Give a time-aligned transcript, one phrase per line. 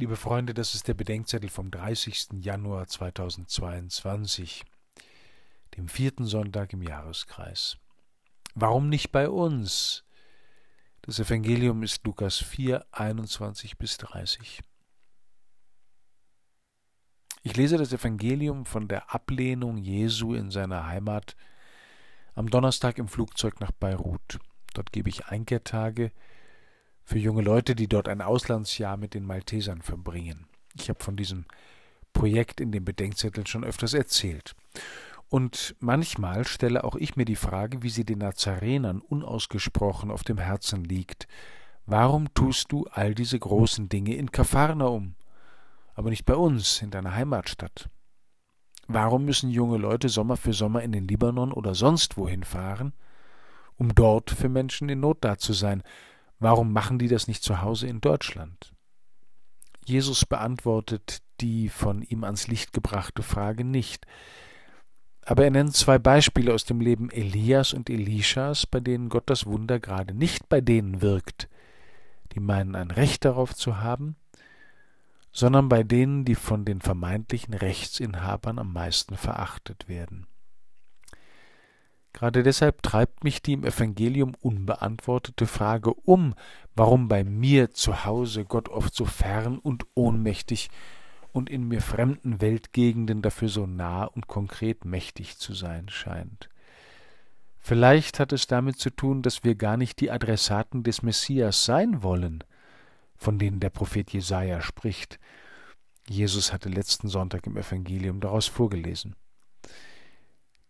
[0.00, 2.28] Liebe Freunde, das ist der Bedenkzettel vom 30.
[2.40, 4.64] Januar 2022,
[5.76, 7.76] dem vierten Sonntag im Jahreskreis.
[8.54, 10.04] Warum nicht bei uns?
[11.02, 14.62] Das Evangelium ist Lukas 4, 21 bis 30.
[17.42, 21.36] Ich lese das Evangelium von der Ablehnung Jesu in seiner Heimat
[22.34, 24.38] am Donnerstag im Flugzeug nach Beirut.
[24.72, 26.10] Dort gebe ich Einkehrtage
[27.04, 30.46] für junge Leute, die dort ein Auslandsjahr mit den Maltesern verbringen.
[30.74, 31.46] Ich habe von diesem
[32.12, 34.54] Projekt in den Bedenkzetteln schon öfters erzählt.
[35.28, 40.38] Und manchmal stelle auch ich mir die Frage, wie sie den Nazarenern unausgesprochen auf dem
[40.38, 41.28] Herzen liegt.
[41.86, 45.14] Warum tust du all diese großen Dinge in Kapharnaum,
[45.94, 47.88] aber nicht bei uns, in deiner Heimatstadt?
[48.88, 52.92] Warum müssen junge Leute Sommer für Sommer in den Libanon oder sonst wohin fahren,
[53.76, 55.84] um dort für Menschen in Not da zu sein?
[56.40, 58.72] Warum machen die das nicht zu Hause in Deutschland?
[59.84, 64.06] Jesus beantwortet die von ihm ans Licht gebrachte Frage nicht.
[65.22, 69.46] Aber er nennt zwei Beispiele aus dem Leben Elias und Elishas, bei denen Gott das
[69.46, 71.48] Wunder gerade nicht bei denen wirkt,
[72.32, 74.16] die meinen ein Recht darauf zu haben,
[75.32, 80.26] sondern bei denen, die von den vermeintlichen Rechtsinhabern am meisten verachtet werden.
[82.12, 86.34] Gerade deshalb treibt mich die im Evangelium unbeantwortete Frage um,
[86.74, 90.70] warum bei mir zu Hause Gott oft so fern und ohnmächtig
[91.32, 96.48] und in mir fremden Weltgegenden dafür so nah und konkret mächtig zu sein scheint.
[97.58, 102.02] Vielleicht hat es damit zu tun, dass wir gar nicht die Adressaten des Messias sein
[102.02, 102.42] wollen,
[103.16, 105.20] von denen der Prophet Jesaja spricht.
[106.08, 109.14] Jesus hatte letzten Sonntag im Evangelium daraus vorgelesen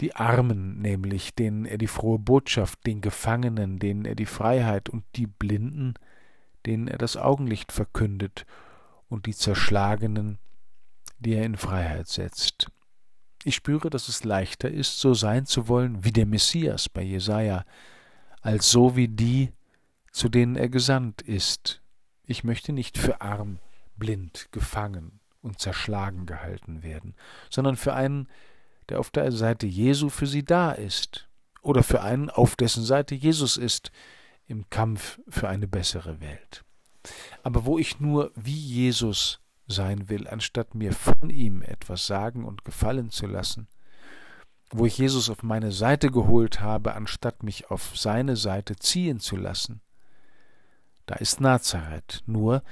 [0.01, 5.05] die Armen nämlich, denen er die frohe Botschaft, den Gefangenen, denen er die Freiheit und
[5.17, 5.95] die Blinden,
[6.67, 8.47] denen er das Augenlicht verkündet
[9.09, 10.39] und die Zerschlagenen,
[11.19, 12.71] die er in Freiheit setzt.
[13.45, 17.65] Ich spüre, dass es leichter ist, so sein zu wollen wie der Messias bei Jesaja,
[18.43, 19.53] als so wie die,
[20.13, 21.83] zu denen er gesandt ist.
[22.25, 23.59] Ich möchte nicht für arm,
[23.97, 27.15] blind, gefangen und zerschlagen gehalten werden,
[27.49, 28.29] sondern für einen,
[28.91, 31.29] der auf der Seite Jesu für sie da ist,
[31.63, 33.91] oder für einen, auf dessen Seite Jesus ist,
[34.47, 36.65] im Kampf für eine bessere Welt.
[37.43, 42.65] Aber wo ich nur wie Jesus sein will, anstatt mir von ihm etwas sagen und
[42.65, 43.69] gefallen zu lassen,
[44.71, 49.37] wo ich Jesus auf meine Seite geholt habe, anstatt mich auf seine Seite ziehen zu
[49.37, 49.81] lassen,
[51.07, 52.63] da ist Nazareth, nur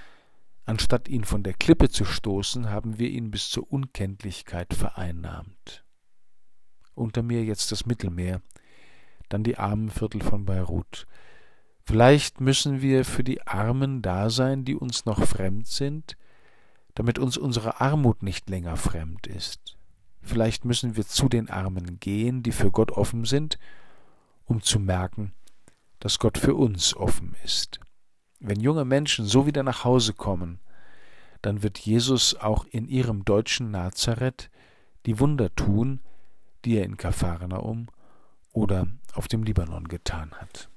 [0.65, 5.85] anstatt ihn von der Klippe zu stoßen, haben wir ihn bis zur Unkenntlichkeit vereinnahmt
[6.99, 8.43] unter mir jetzt das Mittelmeer,
[9.29, 11.07] dann die armen Viertel von Beirut.
[11.85, 16.17] Vielleicht müssen wir für die Armen da sein, die uns noch fremd sind,
[16.95, 19.77] damit uns unsere Armut nicht länger fremd ist.
[20.21, 23.59] Vielleicht müssen wir zu den Armen gehen, die für Gott offen sind,
[24.45, 25.33] um zu merken,
[26.01, 27.81] dass Gott für uns offen ist.
[28.41, 30.61] Wenn junge Menschen so wieder nach Hause kommen,
[31.43, 34.51] dann wird Jesus auch in ihrem deutschen Nazareth
[35.07, 36.01] die Wunder tun,
[36.65, 37.89] die er in Kapharnaum
[38.53, 40.69] oder auf dem Libanon getan hat.